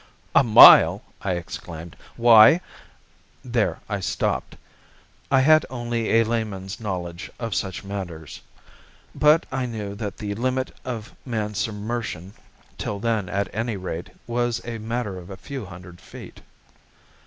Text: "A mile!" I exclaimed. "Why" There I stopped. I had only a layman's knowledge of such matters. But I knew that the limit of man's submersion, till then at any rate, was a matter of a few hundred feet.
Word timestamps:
"A 0.33 0.43
mile!" 0.43 1.03
I 1.21 1.33
exclaimed. 1.33 1.95
"Why" 2.15 2.59
There 3.55 3.77
I 3.87 3.99
stopped. 3.99 4.57
I 5.29 5.41
had 5.41 5.63
only 5.69 6.19
a 6.19 6.23
layman's 6.23 6.79
knowledge 6.79 7.29
of 7.37 7.53
such 7.53 7.83
matters. 7.83 8.41
But 9.13 9.45
I 9.51 9.67
knew 9.67 9.93
that 9.93 10.17
the 10.17 10.33
limit 10.33 10.75
of 10.83 11.13
man's 11.23 11.59
submersion, 11.59 12.33
till 12.79 12.97
then 12.99 13.29
at 13.29 13.53
any 13.53 13.77
rate, 13.77 14.09
was 14.25 14.59
a 14.65 14.79
matter 14.79 15.19
of 15.19 15.29
a 15.29 15.37
few 15.37 15.65
hundred 15.67 16.01
feet. 16.01 16.41